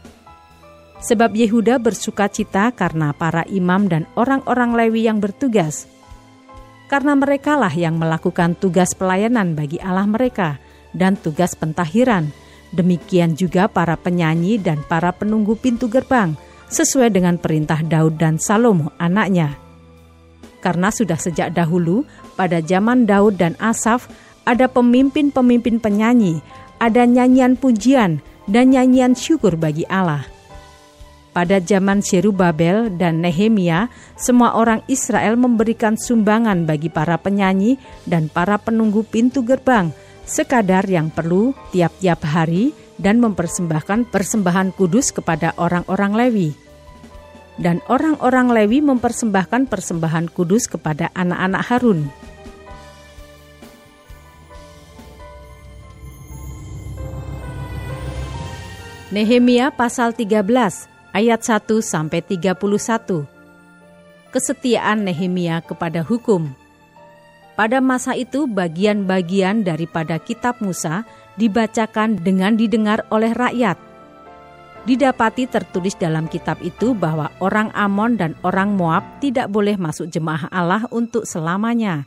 Sebab 0.99 1.33
Yehuda 1.39 1.79
bersuka 1.79 2.27
cita 2.27 2.75
karena 2.75 3.15
para 3.15 3.47
imam 3.47 3.87
dan 3.87 4.11
orang-orang 4.19 4.75
Lewi 4.75 5.07
yang 5.07 5.23
bertugas– 5.23 5.87
karena 6.87 7.19
merekalah 7.19 7.75
yang 7.75 7.99
melakukan 7.99 8.55
tugas 8.55 8.95
pelayanan 8.95 9.59
bagi 9.59 9.75
Allah 9.83 10.07
mereka 10.07 10.63
dan 10.95 11.19
tugas 11.19 11.59
pentahiran, 11.59 12.31
Demikian 12.75 13.39
juga 13.39 13.71
para 13.71 13.95
penyanyi 13.95 14.59
dan 14.59 14.83
para 14.83 15.15
penunggu 15.15 15.55
pintu 15.55 15.87
gerbang, 15.87 16.35
sesuai 16.67 17.15
dengan 17.15 17.39
perintah 17.39 17.79
Daud 17.81 18.19
dan 18.19 18.43
Salomo 18.43 18.91
anaknya. 18.99 19.66
Karena 20.67 20.91
sudah 20.91 21.15
sejak 21.15 21.55
dahulu, 21.55 22.03
pada 22.35 22.59
zaman 22.59 23.07
Daud 23.07 23.39
dan 23.39 23.55
Asaf, 23.63 24.11
ada 24.43 24.67
pemimpin-pemimpin 24.67 25.79
penyanyi, 25.79 26.43
ada 26.83 27.07
nyanyian 27.07 27.55
pujian, 27.55 28.19
dan 28.51 28.75
nyanyian 28.75 29.15
syukur 29.15 29.55
bagi 29.55 29.87
Allah. 29.87 30.27
Pada 31.31 31.63
zaman 31.63 32.03
Serubabel 32.03 32.91
dan 32.99 33.23
Nehemia, 33.23 33.87
semua 34.19 34.59
orang 34.59 34.83
Israel 34.91 35.39
memberikan 35.39 35.95
sumbangan 35.95 36.67
bagi 36.67 36.91
para 36.91 37.15
penyanyi 37.15 37.79
dan 38.03 38.27
para 38.27 38.59
penunggu 38.59 39.07
pintu 39.07 39.47
gerbang, 39.47 39.95
sekadar 40.27 40.83
yang 40.91 41.15
perlu 41.15 41.55
tiap-tiap 41.71 42.27
hari 42.27 42.75
dan 42.99 43.23
mempersembahkan 43.23 44.11
persembahan 44.11 44.75
kudus 44.75 45.15
kepada 45.15 45.55
orang-orang 45.63 46.13
Lewi. 46.19 46.66
Dan 47.57 47.81
orang-orang 47.89 48.53
Lewi 48.53 48.85
mempersembahkan 48.85 49.73
persembahan 49.73 50.29
kudus 50.29 50.69
kepada 50.69 51.09
anak-anak 51.17 51.63
Harun. 51.73 52.01
Nehemia 59.07 59.73
pasal 59.73 60.13
13 60.13 60.45
ayat 61.17 61.41
1 61.41 61.81
sampai 61.81 62.21
31. 62.21 63.25
Kesetiaan 64.29 65.09
Nehemia 65.09 65.65
kepada 65.65 66.05
hukum. 66.05 66.53
Pada 67.57 67.81
masa 67.81 68.13
itu 68.13 68.45
bagian-bagian 68.45 69.65
daripada 69.65 70.21
kitab 70.21 70.61
Musa 70.61 71.09
dibacakan 71.41 72.21
dengan 72.21 72.59
didengar 72.61 73.09
oleh 73.09 73.33
rakyat. 73.33 73.81
Didapati 74.87 75.51
tertulis 75.51 75.99
dalam 75.99 76.31
kitab 76.31 76.63
itu 76.63 76.95
bahwa 76.95 77.35
orang 77.43 77.75
Amon 77.75 78.15
dan 78.15 78.39
orang 78.47 78.79
Moab 78.79 79.19
tidak 79.19 79.51
boleh 79.51 79.75
masuk 79.75 80.07
jemaah 80.07 80.47
Allah 80.55 80.87
untuk 80.95 81.27
selamanya. 81.27 82.07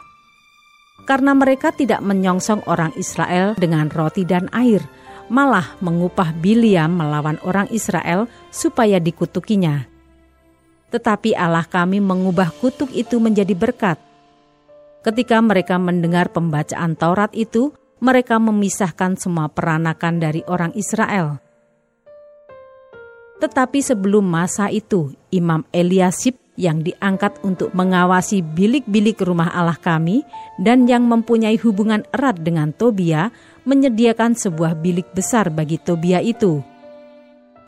Karena 1.03 1.35
mereka 1.35 1.75
tidak 1.75 1.99
menyongsong 1.99 2.63
orang 2.71 2.95
Israel 2.95 3.51
dengan 3.59 3.91
roti 3.91 4.23
dan 4.23 4.47
air, 4.55 4.79
malah 5.27 5.75
mengupah 5.83 6.31
Biliam 6.39 6.95
melawan 6.95 7.35
orang 7.43 7.67
Israel 7.67 8.31
supaya 8.47 8.95
dikutukinya. 9.03 9.83
Tetapi 10.87 11.35
Allah 11.35 11.67
kami 11.67 11.99
mengubah 11.99 12.55
kutuk 12.63 12.95
itu 12.95 13.19
menjadi 13.19 13.59
berkat. 13.59 13.99
Ketika 15.03 15.43
mereka 15.43 15.75
mendengar 15.75 16.31
pembacaan 16.31 16.95
Taurat 16.95 17.35
itu, 17.35 17.75
mereka 17.99 18.39
memisahkan 18.39 19.19
semua 19.19 19.51
peranakan 19.51 20.23
dari 20.23 20.47
orang 20.47 20.71
Israel. 20.79 21.48
Tetapi 23.39 23.79
sebelum 23.79 24.27
masa 24.27 24.67
itu, 24.67 25.15
Imam 25.31 25.63
Eliasib 25.71 26.35
yang 26.59 26.83
diangkat 26.83 27.39
untuk 27.39 27.71
mengawasi 27.71 28.43
bilik-bilik 28.43 29.15
rumah 29.23 29.47
Allah 29.55 29.79
kami 29.79 30.27
dan 30.59 30.83
yang 30.91 31.07
mempunyai 31.07 31.55
hubungan 31.55 32.03
erat 32.11 32.43
dengan 32.43 32.75
Tobia 32.75 33.31
menyediakan 33.63 34.35
sebuah 34.35 34.75
bilik 34.83 35.07
besar 35.15 35.47
bagi 35.47 35.79
Tobia 35.79 36.19
itu. 36.19 36.59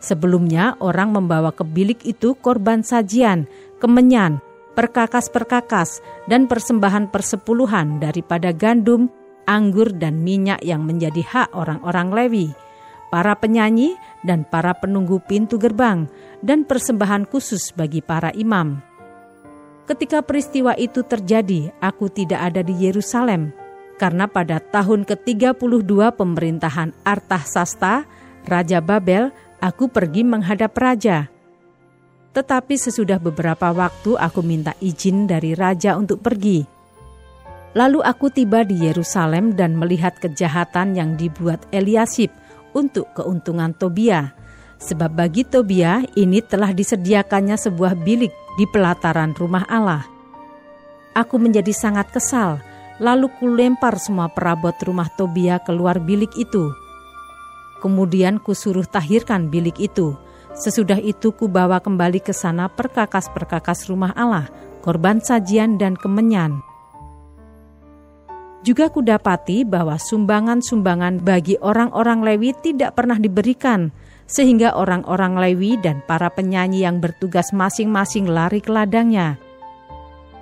Sebelumnya 0.03 0.75
orang 0.83 1.15
membawa 1.15 1.55
ke 1.55 1.63
bilik 1.63 2.03
itu 2.03 2.35
korban 2.35 2.83
sajian, 2.83 3.47
kemenyan, 3.79 4.43
perkakas-perkakas, 4.75 6.03
dan 6.27 6.51
persembahan 6.51 7.07
persepuluhan 7.13 8.01
daripada 8.01 8.51
gandum, 8.51 9.07
anggur, 9.47 9.93
dan 9.93 10.19
minyak 10.19 10.59
yang 10.65 10.83
menjadi 10.83 11.21
hak 11.21 11.49
orang-orang 11.53 12.09
Lewi, 12.11 12.47
para 13.13 13.37
penyanyi, 13.37 13.93
dan 14.21 14.45
para 14.45 14.77
penunggu 14.77 15.21
pintu 15.21 15.57
gerbang, 15.57 16.05
dan 16.41 16.65
persembahan 16.65 17.29
khusus 17.29 17.74
bagi 17.74 18.01
para 18.01 18.29
imam. 18.33 18.81
Ketika 19.89 20.22
peristiwa 20.24 20.77
itu 20.77 21.01
terjadi, 21.03 21.74
aku 21.81 22.07
tidak 22.07 22.53
ada 22.53 22.61
di 22.61 22.72
Yerusalem, 22.77 23.51
karena 24.01 24.25
pada 24.25 24.57
tahun 24.57 25.05
ke-32 25.05 25.91
pemerintahan 26.15 26.96
Artahsasta, 27.05 28.05
Raja 28.46 28.79
Babel, 28.81 29.29
aku 29.61 29.93
pergi 29.93 30.25
menghadap 30.25 30.74
raja. 30.74 31.29
Tetapi 32.33 32.75
sesudah 32.79 33.22
beberapa 33.22 33.69
waktu 33.69 34.17
aku 34.17 34.41
minta 34.41 34.74
izin 34.81 35.29
dari 35.29 35.53
raja 35.53 36.00
untuk 36.00 36.24
pergi. 36.24 36.63
Lalu 37.77 38.01
aku 38.03 38.33
tiba 38.33 38.65
di 38.65 38.83
Yerusalem 38.83 39.55
dan 39.55 39.77
melihat 39.77 40.17
kejahatan 40.17 40.98
yang 40.98 41.15
dibuat 41.15 41.63
Eliasib 41.72 42.33
untuk 42.74 43.12
keuntungan 43.16 43.75
Tobia, 43.75 44.36
Sebab 44.81 45.14
bagi 45.14 45.46
Tobia 45.46 46.01
ini 46.18 46.42
telah 46.42 46.74
disediakannya 46.74 47.53
sebuah 47.53 47.94
bilik 48.01 48.34
di 48.57 48.66
pelataran 48.66 49.38
rumah 49.38 49.62
Allah. 49.70 50.10
Aku 51.14 51.38
menjadi 51.38 51.70
sangat 51.70 52.10
kesal, 52.10 52.57
lalu 52.98 53.29
kulempar 53.38 54.01
semua 54.01 54.34
perabot 54.34 54.74
rumah 54.81 55.05
Tobia 55.14 55.62
keluar 55.62 56.01
bilik 56.01 56.34
itu. 56.34 56.74
Kemudian 57.77 58.42
kusuruh 58.42 58.90
tahirkan 58.90 59.53
bilik 59.53 59.77
itu. 59.77 60.18
Sesudah 60.57 60.98
itu 60.98 61.29
kubawa 61.29 61.77
kembali 61.77 62.18
ke 62.18 62.34
sana 62.34 62.66
perkakas-perkakas 62.66 63.86
rumah 63.86 64.18
Allah, 64.18 64.50
korban 64.81 65.22
sajian 65.22 65.77
dan 65.77 65.94
kemenyan. 65.94 66.57
Juga 68.61 68.93
kudapati 68.93 69.65
bahwa 69.65 69.97
sumbangan-sumbangan 69.97 71.17
bagi 71.25 71.57
orang-orang 71.57 72.21
Lewi 72.21 72.53
tidak 72.61 72.93
pernah 72.93 73.17
diberikan, 73.17 73.89
sehingga 74.29 74.77
orang-orang 74.77 75.33
Lewi 75.41 75.81
dan 75.81 76.05
para 76.05 76.29
penyanyi 76.29 76.85
yang 76.85 77.01
bertugas 77.01 77.50
masing-masing 77.50 78.29
lari 78.29 78.61
ke 78.61 78.69
ladangnya. 78.69 79.41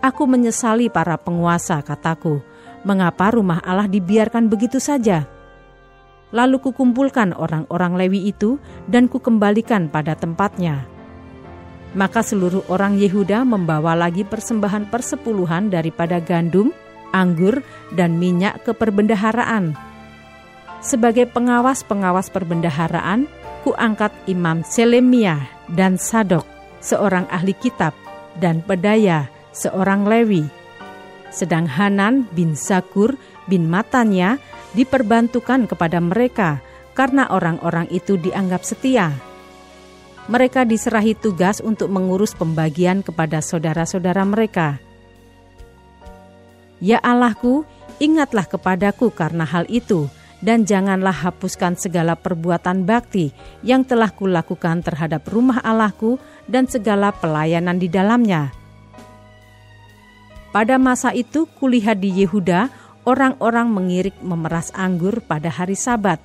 Aku 0.04 0.28
menyesali 0.28 0.92
para 0.92 1.16
penguasa, 1.16 1.80
kataku, 1.80 2.44
mengapa 2.84 3.32
rumah 3.32 3.64
Allah 3.64 3.88
dibiarkan 3.88 4.52
begitu 4.52 4.84
saja? 4.84 5.24
Lalu 6.36 6.60
kukumpulkan 6.60 7.32
orang-orang 7.34 7.96
Lewi 7.96 8.30
itu 8.30 8.60
dan 8.86 9.08
kukembalikan 9.08 9.88
pada 9.88 10.14
tempatnya. 10.14 10.84
Maka 11.98 12.22
seluruh 12.22 12.68
orang 12.70 13.02
Yehuda 13.02 13.42
membawa 13.48 13.98
lagi 13.98 14.22
persembahan 14.22 14.94
persepuluhan 14.94 15.74
daripada 15.74 16.22
gandum, 16.22 16.70
anggur, 17.12 17.62
dan 17.94 18.18
minyak 18.18 18.62
ke 18.64 18.72
perbendaharaan. 18.76 19.74
Sebagai 20.80 21.28
pengawas-pengawas 21.28 22.32
perbendaharaan, 22.32 23.28
kuangkat 23.68 24.16
Imam 24.32 24.64
Selemia 24.64 25.44
dan 25.68 26.00
Sadok, 26.00 26.48
seorang 26.80 27.28
ahli 27.28 27.52
kitab, 27.52 27.92
dan 28.40 28.64
Pedaya, 28.64 29.28
seorang 29.52 30.08
Lewi. 30.08 30.48
Sedang 31.30 31.70
Hanan 31.70 32.26
bin 32.34 32.56
Sakur 32.56 33.20
bin 33.46 33.70
Matanya 33.70 34.42
diperbantukan 34.74 35.70
kepada 35.70 36.00
mereka 36.02 36.64
karena 36.98 37.30
orang-orang 37.30 37.86
itu 37.94 38.18
dianggap 38.18 38.66
setia. 38.66 39.14
Mereka 40.30 40.66
diserahi 40.66 41.18
tugas 41.18 41.58
untuk 41.58 41.90
mengurus 41.90 42.38
pembagian 42.38 43.02
kepada 43.02 43.42
saudara-saudara 43.42 44.22
mereka. 44.26 44.78
Ya 46.80 47.00
Allahku, 47.04 47.68
ingatlah 48.00 48.48
kepadaku 48.48 49.12
karena 49.12 49.44
hal 49.44 49.68
itu, 49.68 50.08
dan 50.40 50.64
janganlah 50.64 51.12
hapuskan 51.12 51.76
segala 51.76 52.16
perbuatan 52.16 52.88
bakti 52.88 53.36
yang 53.60 53.84
telah 53.84 54.08
kulakukan 54.12 54.80
terhadap 54.80 55.28
rumah 55.28 55.60
Allahku 55.60 56.16
dan 56.48 56.66
segala 56.72 57.12
pelayanan 57.12 57.76
di 57.76 57.92
dalamnya. 57.92 58.56
Pada 60.50 60.82
masa 60.82 61.14
itu 61.14 61.46
kulihat 61.60 62.02
di 62.02 62.10
Yehuda 62.24 62.74
orang-orang 63.06 63.70
mengirik 63.70 64.18
memeras 64.24 64.74
anggur 64.74 65.22
pada 65.22 65.52
hari 65.52 65.78
sabat. 65.78 66.18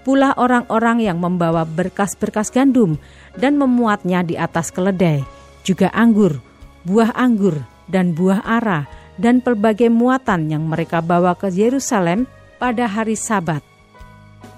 Pula 0.00 0.32
orang-orang 0.36 1.04
yang 1.04 1.20
membawa 1.20 1.68
berkas-berkas 1.68 2.48
gandum 2.48 2.96
dan 3.36 3.60
memuatnya 3.60 4.24
di 4.24 4.32
atas 4.36 4.72
keledai, 4.72 5.20
juga 5.60 5.92
anggur, 5.92 6.40
buah 6.88 7.12
anggur, 7.12 7.60
dan 7.84 8.16
buah 8.16 8.40
ara, 8.40 8.88
dan 9.20 9.44
pelbagai 9.44 9.92
muatan 9.92 10.48
yang 10.48 10.64
mereka 10.64 11.04
bawa 11.04 11.36
ke 11.36 11.52
Yerusalem 11.52 12.24
pada 12.56 12.88
hari 12.88 13.14
Sabat. 13.14 13.60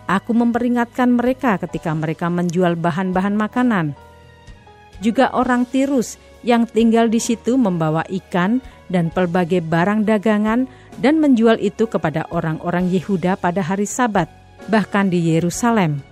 Aku 0.06 0.30
memperingatkan 0.30 1.10
mereka 1.10 1.58
ketika 1.58 1.90
mereka 1.90 2.30
menjual 2.30 2.78
bahan-bahan 2.78 3.34
makanan. 3.34 3.86
Juga 5.02 5.34
orang 5.34 5.66
Tirus 5.66 6.14
yang 6.46 6.66
tinggal 6.66 7.10
di 7.10 7.18
situ 7.18 7.58
membawa 7.58 8.06
ikan 8.06 8.62
dan 8.86 9.10
pelbagai 9.10 9.62
barang 9.66 10.06
dagangan 10.06 10.70
dan 11.02 11.18
menjual 11.18 11.58
itu 11.58 11.90
kepada 11.90 12.28
orang-orang 12.30 12.86
Yehuda 12.90 13.34
pada 13.38 13.62
hari 13.66 13.88
Sabat, 13.88 14.30
bahkan 14.70 15.10
di 15.10 15.32
Yerusalem. 15.34 16.02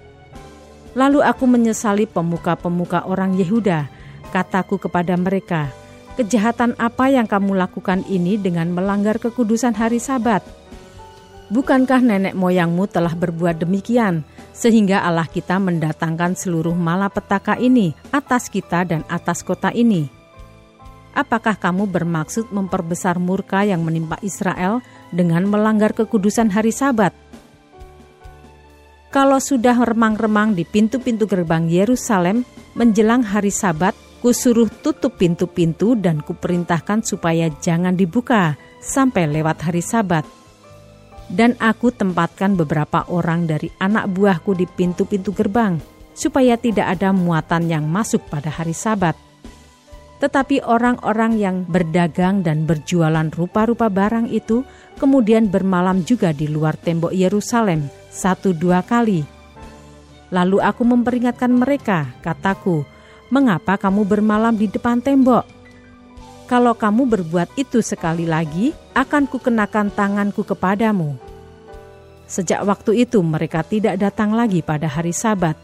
Lalu 0.98 1.22
aku 1.22 1.46
menyesali 1.46 2.10
pemuka-pemuka 2.10 3.06
orang 3.06 3.38
Yehuda. 3.38 3.86
Kataku 4.30 4.78
kepada 4.78 5.18
mereka, 5.18 5.70
"Kejahatan 6.18 6.74
apa 6.80 7.12
yang 7.12 7.28
kamu 7.28 7.54
lakukan 7.54 8.02
ini 8.10 8.40
dengan 8.40 8.72
melanggar 8.74 9.20
kekudusan 9.20 9.76
hari 9.76 10.02
Sabat?" 10.02 10.42
Bukankah 11.50 11.98
nenek 11.98 12.38
moyangmu 12.38 12.86
telah 12.86 13.10
berbuat 13.10 13.58
demikian, 13.58 14.22
sehingga 14.54 15.02
Allah 15.02 15.26
kita 15.26 15.58
mendatangkan 15.58 16.38
seluruh 16.38 16.78
malapetaka 16.78 17.58
ini 17.58 17.90
atas 18.14 18.46
kita 18.46 18.86
dan 18.86 19.02
atas 19.10 19.42
kota 19.42 19.74
ini? 19.74 20.06
Apakah 21.10 21.58
kamu 21.58 21.90
bermaksud 21.90 22.54
memperbesar 22.54 23.18
murka 23.18 23.66
yang 23.66 23.82
menimpa 23.82 24.14
Israel 24.22 24.78
dengan 25.10 25.42
melanggar 25.50 25.90
kekudusan 25.90 26.54
hari 26.54 26.70
Sabat? 26.70 27.10
Kalau 29.10 29.42
sudah 29.42 29.74
remang-remang 29.74 30.54
di 30.54 30.62
pintu-pintu 30.62 31.26
gerbang 31.26 31.66
Yerusalem 31.66 32.46
menjelang 32.78 33.26
hari 33.26 33.50
Sabat, 33.50 33.98
kusuruh 34.20 34.68
tutup 34.84 35.16
pintu-pintu 35.16 35.96
dan 35.96 36.20
kuperintahkan 36.20 37.04
supaya 37.04 37.48
jangan 37.60 37.96
dibuka 37.96 38.60
sampai 38.80 39.28
lewat 39.28 39.64
hari 39.64 39.80
Sabat 39.80 40.24
dan 41.30 41.54
aku 41.62 41.94
tempatkan 41.94 42.58
beberapa 42.58 43.06
orang 43.06 43.46
dari 43.46 43.70
anak 43.78 44.10
buahku 44.10 44.58
di 44.58 44.66
pintu-pintu 44.66 45.30
gerbang, 45.30 45.78
supaya 46.10 46.58
tidak 46.58 46.98
ada 46.98 47.14
muatan 47.14 47.70
yang 47.70 47.86
masuk 47.86 48.26
pada 48.26 48.50
hari 48.50 48.74
Sabat. 48.74 49.14
Tetapi 50.20 50.60
orang-orang 50.68 51.40
yang 51.40 51.56
berdagang 51.64 52.44
dan 52.44 52.68
berjualan 52.68 53.24
rupa-rupa 53.32 53.88
barang 53.88 54.28
itu 54.28 54.66
kemudian 55.00 55.48
bermalam 55.48 56.04
juga 56.04 56.36
di 56.36 56.44
luar 56.44 56.76
tembok 56.76 57.14
Yerusalem 57.16 57.88
satu 58.12 58.52
dua 58.52 58.84
kali. 58.84 59.24
Lalu 60.28 60.60
aku 60.60 60.82
memperingatkan 60.84 61.50
mereka, 61.50 62.12
kataku, 62.20 62.84
mengapa 63.30 63.78
kamu 63.78 64.02
bermalam 64.04 64.52
di 64.58 64.66
depan 64.66 64.98
tembok? 64.98 65.46
Kalau 66.50 66.74
kamu 66.74 67.06
berbuat 67.06 67.54
itu 67.54 67.78
sekali 67.78 68.26
lagi, 68.26 68.74
akan 68.92 69.30
kukenakan 69.30 69.94
tanganku 69.94 70.42
kepadamu. 70.42 71.14
Sejak 72.26 72.66
waktu 72.66 73.06
itu 73.06 73.22
mereka 73.22 73.62
tidak 73.62 74.02
datang 74.02 74.34
lagi 74.34 74.58
pada 74.58 74.90
hari 74.90 75.14
sabat. 75.14 75.54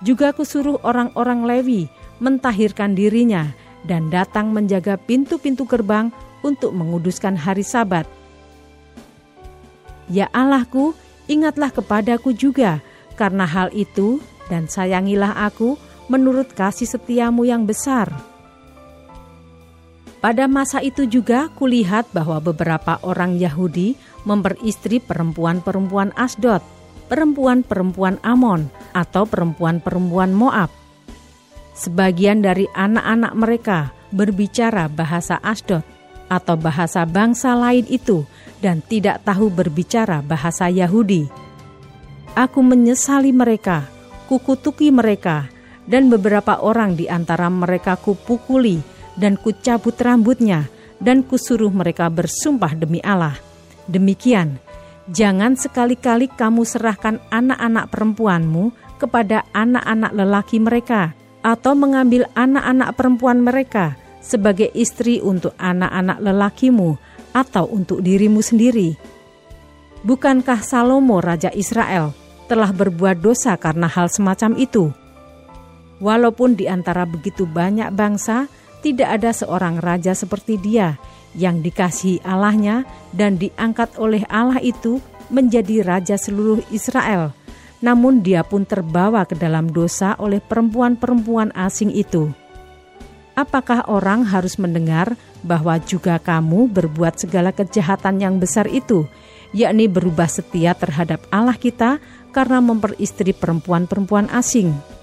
Juga 0.00 0.30
kusuruh 0.30 0.78
orang-orang 0.86 1.42
Lewi 1.42 1.90
mentahirkan 2.22 2.94
dirinya 2.94 3.50
dan 3.84 4.08
datang 4.08 4.54
menjaga 4.54 4.94
pintu-pintu 4.94 5.66
gerbang 5.66 6.14
untuk 6.46 6.70
menguduskan 6.70 7.34
hari 7.34 7.66
sabat. 7.66 8.06
Ya 10.10 10.30
Allahku, 10.30 10.94
ingatlah 11.26 11.70
kepadaku 11.70 12.34
juga 12.34 12.78
karena 13.18 13.46
hal 13.46 13.70
itu 13.74 14.18
dan 14.50 14.66
sayangilah 14.66 15.34
aku 15.50 15.78
menurut 16.10 16.50
kasih 16.50 16.90
setiamu 16.90 17.46
yang 17.46 17.62
besar.' 17.62 18.12
Pada 20.20 20.44
masa 20.44 20.84
itu 20.84 21.08
juga 21.08 21.48
kulihat 21.56 22.12
bahwa 22.12 22.44
beberapa 22.44 23.00
orang 23.00 23.40
Yahudi 23.40 23.96
memperistri 24.28 25.00
perempuan-perempuan 25.00 26.12
Asdod, 26.12 26.60
perempuan-perempuan 27.08 28.20
Amon, 28.20 28.68
atau 28.92 29.24
perempuan-perempuan 29.24 30.36
Moab. 30.36 30.68
Sebagian 31.72 32.44
dari 32.44 32.68
anak-anak 32.76 33.32
mereka 33.32 33.78
berbicara 34.12 34.92
bahasa 34.92 35.40
Asdod 35.40 35.80
atau 36.28 36.54
bahasa 36.54 37.08
bangsa 37.08 37.56
lain 37.56 37.88
itu 37.88 38.28
dan 38.60 38.84
tidak 38.84 39.24
tahu 39.24 39.48
berbicara 39.48 40.20
bahasa 40.20 40.68
Yahudi. 40.68 41.32
Aku 42.36 42.60
menyesali 42.60 43.32
mereka, 43.32 43.88
kukutuki 44.28 44.92
mereka, 44.92 45.48
dan 45.90 46.06
beberapa 46.06 46.62
orang 46.62 46.94
di 46.94 47.10
antara 47.10 47.50
mereka 47.50 47.98
kupukuli 47.98 48.78
dan 49.18 49.34
kucabut 49.34 49.98
rambutnya, 49.98 50.70
dan 51.02 51.26
kusuruh 51.26 51.74
mereka 51.74 52.06
bersumpah 52.06 52.78
demi 52.78 53.02
Allah. 53.02 53.34
Demikian, 53.90 54.62
jangan 55.10 55.58
sekali-kali 55.58 56.30
kamu 56.30 56.62
serahkan 56.62 57.18
anak-anak 57.34 57.90
perempuanmu 57.90 58.70
kepada 59.02 59.42
anak-anak 59.50 60.12
lelaki 60.14 60.62
mereka, 60.62 61.12
atau 61.42 61.74
mengambil 61.74 62.30
anak-anak 62.38 62.94
perempuan 62.94 63.42
mereka 63.42 63.98
sebagai 64.20 64.70
istri 64.76 65.18
untuk 65.18 65.56
anak-anak 65.56 66.20
lelakimu 66.20 66.94
atau 67.32 67.66
untuk 67.66 68.04
dirimu 68.04 68.44
sendiri. 68.44 68.94
Bukankah 70.04 70.60
Salomo 70.64 71.18
Raja 71.20 71.48
Israel 71.52 72.12
telah 72.48 72.72
berbuat 72.72 73.20
dosa 73.20 73.56
karena 73.56 73.88
hal 73.88 74.12
semacam 74.12 74.56
itu? 74.56 74.92
Walaupun 76.00 76.56
di 76.56 76.64
antara 76.64 77.04
begitu 77.04 77.44
banyak 77.44 77.92
bangsa, 77.92 78.48
tidak 78.80 79.20
ada 79.20 79.30
seorang 79.36 79.76
raja 79.84 80.16
seperti 80.16 80.56
dia 80.56 80.96
yang 81.36 81.60
dikasihi 81.60 82.24
Allahnya 82.24 82.88
dan 83.12 83.36
diangkat 83.36 84.00
oleh 84.00 84.24
Allah 84.32 84.58
itu 84.64 84.98
menjadi 85.28 85.84
raja 85.84 86.16
seluruh 86.16 86.64
Israel. 86.72 87.36
Namun 87.84 88.24
dia 88.24 88.44
pun 88.44 88.64
terbawa 88.64 89.24
ke 89.24 89.36
dalam 89.36 89.68
dosa 89.68 90.16
oleh 90.20 90.40
perempuan-perempuan 90.40 91.52
asing 91.52 91.92
itu. 91.92 92.32
Apakah 93.36 93.88
orang 93.88 94.26
harus 94.26 94.60
mendengar 94.60 95.16
bahwa 95.40 95.80
juga 95.80 96.20
kamu 96.20 96.68
berbuat 96.68 97.24
segala 97.24 97.56
kejahatan 97.56 98.20
yang 98.20 98.36
besar 98.36 98.68
itu, 98.68 99.08
yakni 99.56 99.88
berubah 99.88 100.28
setia 100.28 100.76
terhadap 100.76 101.24
Allah 101.32 101.56
kita 101.56 102.02
karena 102.36 102.60
memperistri 102.60 103.32
perempuan-perempuan 103.32 104.28
asing?' 104.28 104.99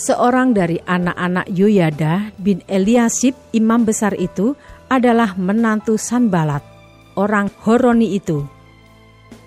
Seorang 0.00 0.56
dari 0.56 0.80
anak-anak 0.80 1.52
Yoyada 1.52 2.32
bin 2.40 2.64
Eliasib 2.64 3.36
imam 3.52 3.84
besar 3.84 4.16
itu 4.16 4.56
adalah 4.88 5.36
menantu 5.36 6.00
Sanbalat, 6.00 6.64
orang 7.20 7.52
Horoni 7.68 8.16
itu. 8.16 8.40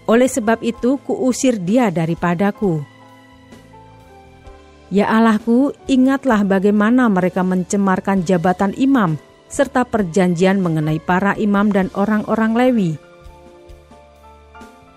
Oleh 0.06 0.30
sebab 0.30 0.62
itu 0.62 1.02
kuusir 1.02 1.58
dia 1.58 1.89
daripadaku. 1.89 2.86
Ya 4.94 5.10
Allahku, 5.10 5.74
ingatlah 5.89 6.46
bagaimana 6.46 7.10
mereka 7.10 7.42
mencemarkan 7.42 8.22
jabatan 8.22 8.78
imam 8.78 9.18
serta 9.50 9.82
perjanjian 9.89 10.62
mengenai 10.62 11.02
para 11.02 11.34
imam 11.34 11.74
dan 11.74 11.89
orang-orang 11.98 12.54
Lewi. 12.54 12.92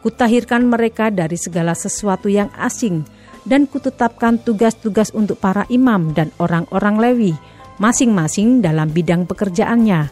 Kutahirkan 0.05 0.69
mereka 0.69 1.09
dari 1.09 1.41
segala 1.41 1.73
sesuatu 1.73 2.29
yang 2.29 2.53
asing 2.61 3.09
dan 3.47 3.71
kutetapkan 3.71 4.43
tugas-tugas 4.43 5.15
untuk 5.15 5.39
para 5.39 5.65
imam 5.71 6.11
dan 6.13 6.35
orang-orang 6.43 6.99
Lewi, 6.99 7.33
masing-masing 7.79 8.59
dalam 8.59 8.91
bidang 8.91 9.25
pekerjaannya. 9.25 10.11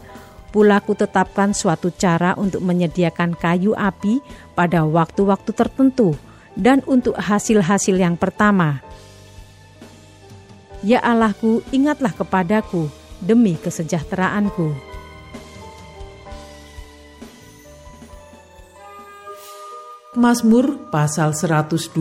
Pula 0.55 0.79
kutetapkan 0.79 1.51
suatu 1.51 1.91
cara 1.91 2.31
untuk 2.39 2.63
menyediakan 2.63 3.35
kayu 3.35 3.75
api 3.75 4.23
pada 4.55 4.87
waktu-waktu 4.87 5.51
tertentu 5.51 6.15
dan 6.55 6.79
untuk 6.87 7.19
hasil-hasil 7.19 7.99
yang 7.99 8.15
pertama. 8.15 8.79
Ya 10.79 11.03
Allahku, 11.03 11.59
ingatlah 11.75 12.15
kepadaku 12.15 12.87
demi 13.19 13.59
kesejahteraanku. 13.59 14.95
Mazmur 20.15 20.87
pasal 20.95 21.35
126 21.35 21.91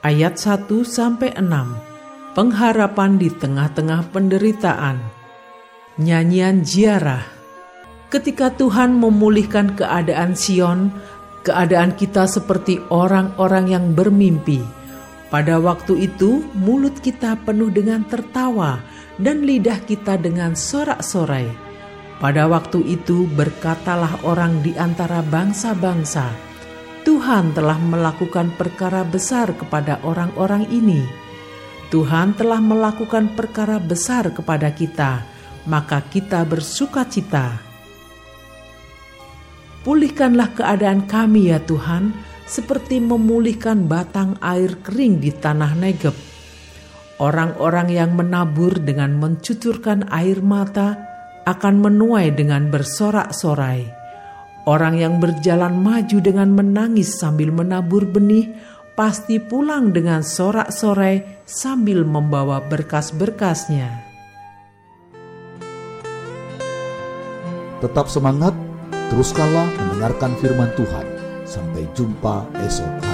ayat 0.00 0.40
1 0.40 0.80
sampai 0.80 1.36
6. 1.36 2.32
Pengharapan 2.32 3.20
di 3.20 3.28
tengah-tengah 3.28 4.08
penderitaan. 4.08 4.96
Nyanyian 6.00 6.64
ziarah. 6.64 7.24
Ketika 8.08 8.48
Tuhan 8.56 8.96
memulihkan 8.96 9.76
keadaan 9.76 10.32
Sion, 10.32 10.88
keadaan 11.44 11.94
kita 11.94 12.24
seperti 12.24 12.80
orang-orang 12.88 13.70
yang 13.70 13.86
bermimpi. 13.92 14.64
Pada 15.30 15.62
waktu 15.62 16.10
itu, 16.10 16.42
mulut 16.58 16.98
kita 16.98 17.38
penuh 17.46 17.70
dengan 17.70 18.02
tertawa 18.02 18.82
dan 19.20 19.46
lidah 19.46 19.78
kita 19.84 20.18
dengan 20.18 20.58
sorak-sorai. 20.58 21.46
Pada 22.18 22.50
waktu 22.50 22.82
itu, 22.82 23.30
berkatalah 23.36 24.26
orang 24.26 24.58
di 24.64 24.74
antara 24.74 25.22
bangsa-bangsa, 25.22 26.49
Tuhan 27.00 27.56
telah 27.56 27.80
melakukan 27.80 28.52
perkara 28.60 29.08
besar 29.08 29.56
kepada 29.56 30.04
orang-orang 30.04 30.68
ini. 30.68 31.00
Tuhan 31.88 32.36
telah 32.36 32.60
melakukan 32.60 33.32
perkara 33.32 33.80
besar 33.80 34.28
kepada 34.36 34.68
kita, 34.68 35.24
maka 35.64 36.04
kita 36.04 36.44
bersuka 36.44 37.08
cita. 37.08 37.56
Pulihkanlah 39.80 40.52
keadaan 40.52 41.08
kami 41.08 41.48
ya 41.48 41.58
Tuhan, 41.64 42.12
seperti 42.44 43.00
memulihkan 43.00 43.88
batang 43.88 44.36
air 44.44 44.76
kering 44.84 45.24
di 45.24 45.32
tanah 45.32 45.72
Negeb. 45.80 46.12
Orang-orang 47.16 47.88
yang 47.88 48.12
menabur 48.12 48.76
dengan 48.76 49.16
mencucurkan 49.16 50.04
air 50.12 50.44
mata 50.44 51.00
akan 51.48 51.80
menuai 51.80 52.28
dengan 52.36 52.68
bersorak-sorai 52.68 53.99
Orang 54.68 55.00
yang 55.00 55.20
berjalan 55.20 55.76
maju 55.80 56.18
dengan 56.20 56.52
menangis 56.52 57.16
sambil 57.16 57.48
menabur 57.48 58.04
benih 58.04 58.52
pasti 58.92 59.40
pulang 59.40 59.92
dengan 59.92 60.20
sorak-sorai 60.20 61.44
sambil 61.48 62.04
membawa 62.04 62.60
berkas-berkasnya. 62.60 64.08
Tetap 67.80 68.12
semangat, 68.12 68.52
Teruskanlah 69.10 69.66
mendengarkan 69.74 70.38
firman 70.38 70.70
Tuhan. 70.78 71.06
Sampai 71.42 71.82
jumpa 71.98 72.46
esok. 72.62 73.09